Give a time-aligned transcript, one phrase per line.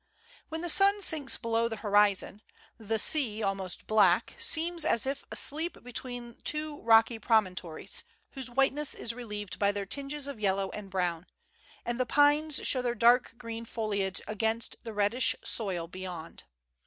[0.49, 2.41] When the sun sinks below tlie hori zon,
[2.79, 8.01] the sea, almost black, seems as if asleep between two rocky promontories,
[8.31, 11.27] whose whiteness is relieved by tinges of yellow and brown;
[11.85, 16.45] and the pines show their dark green foliage against the reddish soil beyond.